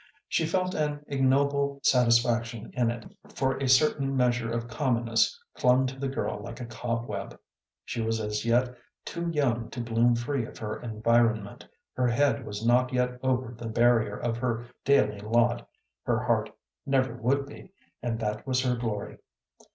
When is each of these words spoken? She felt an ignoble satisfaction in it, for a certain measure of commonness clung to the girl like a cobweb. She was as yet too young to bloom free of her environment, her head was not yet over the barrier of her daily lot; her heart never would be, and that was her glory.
She 0.27 0.47
felt 0.47 0.73
an 0.73 1.05
ignoble 1.07 1.79
satisfaction 1.83 2.71
in 2.73 2.89
it, 2.89 3.05
for 3.35 3.57
a 3.57 3.69
certain 3.69 4.17
measure 4.17 4.51
of 4.51 4.67
commonness 4.67 5.39
clung 5.53 5.85
to 5.85 5.99
the 5.99 6.07
girl 6.07 6.41
like 6.41 6.59
a 6.59 6.65
cobweb. 6.65 7.39
She 7.85 8.01
was 8.01 8.19
as 8.19 8.43
yet 8.43 8.73
too 9.05 9.29
young 9.29 9.69
to 9.69 9.79
bloom 9.79 10.15
free 10.15 10.43
of 10.47 10.57
her 10.57 10.81
environment, 10.81 11.67
her 11.93 12.07
head 12.07 12.47
was 12.47 12.65
not 12.65 12.91
yet 12.91 13.19
over 13.21 13.53
the 13.53 13.69
barrier 13.69 14.17
of 14.17 14.37
her 14.37 14.65
daily 14.83 15.19
lot; 15.19 15.69
her 16.05 16.17
heart 16.23 16.49
never 16.83 17.13
would 17.17 17.45
be, 17.45 17.71
and 18.01 18.19
that 18.21 18.47
was 18.47 18.63
her 18.63 18.75
glory. 18.75 19.19